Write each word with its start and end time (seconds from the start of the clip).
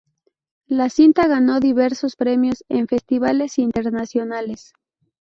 La 0.65 0.89
cinta 0.89 1.27
ganó 1.27 1.59
diversos 1.59 2.15
premios 2.15 2.63
en 2.69 2.87
festivales 2.87 3.59
internacionales. 3.59 4.73